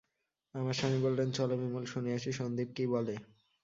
[0.55, 3.15] আমার স্বামী বললেন, চলো বিমল, শুনে আসি সন্দীপ কী বলে।